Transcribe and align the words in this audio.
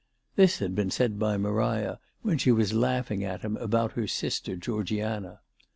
This 0.35 0.57
had 0.57 0.73
heen 0.75 0.91
said 0.91 1.19
by 1.19 1.37
Maria 1.37 1.99
when 2.23 2.39
she 2.39 2.51
was 2.51 2.73
laughing 2.73 3.23
at 3.23 3.41
him 3.41 3.55
about 3.57 3.91
her 3.91 4.07
sister 4.07 4.55
Georgiana. 4.55 5.41